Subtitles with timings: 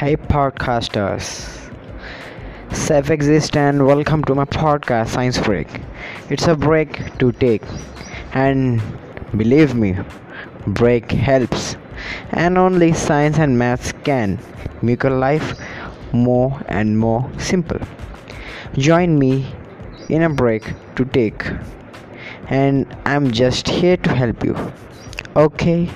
[0.00, 1.24] Hey, podcasters.
[2.72, 5.68] self-exist and welcome to my podcast, Science Break.
[6.30, 7.62] It's a break to take,
[8.32, 8.80] and
[9.36, 9.98] believe me,
[10.66, 11.76] break helps.
[12.30, 14.38] And only science and maths can
[14.80, 15.52] make your life
[16.12, 17.80] more and more simple.
[18.78, 19.54] Join me
[20.08, 21.44] in a break to take,
[22.48, 24.56] and I'm just here to help you.
[25.36, 25.90] Okay.